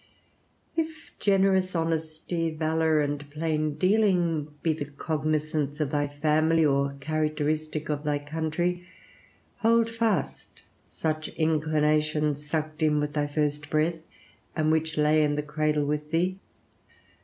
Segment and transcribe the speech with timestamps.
[0.75, 7.87] If generous honesty, valor, and plain dealing be the cognizance of thy family or characteristic
[7.87, 8.87] of thy country,
[9.57, 14.01] hold fast such inclinations sucked in with thy first breath,
[14.55, 16.39] and which lay in the cradle with thee.